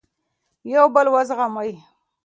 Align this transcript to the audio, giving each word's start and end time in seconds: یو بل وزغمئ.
یو 0.73 0.85
بل 0.95 1.07
وزغمئ. 1.15 1.71